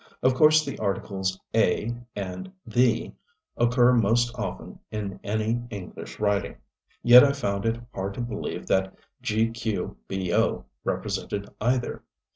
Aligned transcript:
Of 0.23 0.33
course 0.33 0.65
the 0.65 0.79
articles 0.79 1.39
"a" 1.53 1.95
and 2.15 2.51
"the" 2.65 3.11
occur 3.55 3.93
most 3.93 4.33
often 4.35 4.79
in 4.89 5.19
any 5.23 5.61
English 5.69 6.19
writing, 6.19 6.55
yet 7.03 7.23
I 7.23 7.33
found 7.33 7.67
it 7.67 7.79
hard 7.93 8.15
to 8.15 8.21
believe 8.21 8.65
that 8.65 8.95
"dqbo" 9.21 10.63
represented 10.83 11.49
either. 11.61 12.01